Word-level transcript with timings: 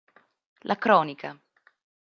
La 0.61 0.77
Crónica 0.77 1.37